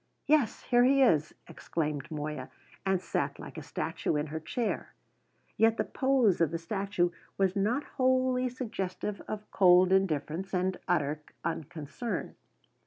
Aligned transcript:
"Yes, 0.25 0.63
here 0.63 0.83
he 0.83 1.03
is!" 1.03 1.35
exclaimed 1.47 2.09
Moya, 2.09 2.49
and 2.87 2.99
sat 2.99 3.37
like 3.37 3.55
a 3.55 3.61
statue 3.61 4.15
in 4.15 4.25
her 4.33 4.39
chair. 4.39 4.95
Yet 5.57 5.77
the 5.77 5.83
pose 5.83 6.41
of 6.41 6.49
the 6.49 6.57
statue 6.57 7.11
was 7.37 7.55
not 7.55 7.83
wholly 7.83 8.49
suggestive 8.49 9.21
of 9.27 9.51
cold 9.51 9.91
indifference 9.91 10.55
and 10.55 10.75
utter 10.87 11.21
unconcern. 11.45 12.33